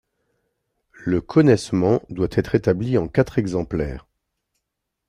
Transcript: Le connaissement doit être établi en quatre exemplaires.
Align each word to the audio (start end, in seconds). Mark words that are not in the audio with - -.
Le 1.05 1.21
connaissement 1.21 2.01
doit 2.09 2.27
être 2.31 2.55
établi 2.55 2.97
en 2.97 3.07
quatre 3.07 3.37
exemplaires. 3.37 4.07